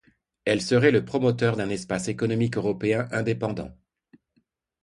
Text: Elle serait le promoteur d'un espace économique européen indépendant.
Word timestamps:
Elle 0.45 0.63
serait 0.63 0.89
le 0.89 1.05
promoteur 1.05 1.55
d'un 1.55 1.69
espace 1.69 2.07
économique 2.07 2.57
européen 2.57 3.07
indépendant. 3.11 3.69